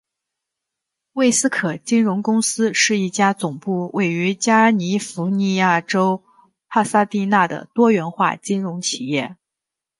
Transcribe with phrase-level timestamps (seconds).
[1.13, 6.23] 魏斯可金融公司是一家总部位于加尼福尼亚州
[6.69, 9.37] 帕萨迪纳的多元化金融企业。